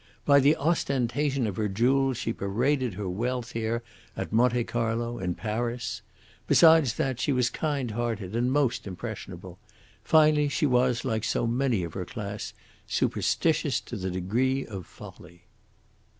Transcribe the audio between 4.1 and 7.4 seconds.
at Monte Carlo, in Paris. Besides that, she